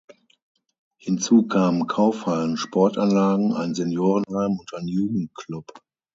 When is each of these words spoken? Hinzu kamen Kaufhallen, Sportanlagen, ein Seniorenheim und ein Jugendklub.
Hinzu 0.97 1.43
kamen 1.45 1.85
Kaufhallen, 1.85 2.57
Sportanlagen, 2.57 3.53
ein 3.53 3.75
Seniorenheim 3.75 4.57
und 4.57 4.73
ein 4.73 4.87
Jugendklub. 4.87 5.71